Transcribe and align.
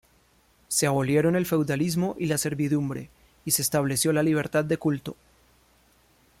Se 0.67 0.87
abolieron 0.87 1.35
el 1.35 1.45
feudalismo 1.45 2.15
y 2.17 2.25
la 2.25 2.39
servidumbre 2.39 3.11
y 3.45 3.51
se 3.51 3.61
estableció 3.61 4.11
la 4.11 4.23
libertad 4.23 4.65
de 4.65 4.77
culto. 4.77 5.15